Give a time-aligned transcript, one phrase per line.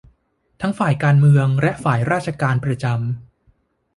[0.61, 3.01] ทั้งฝ่ายการเมืองและฝ่ายราชการประจำ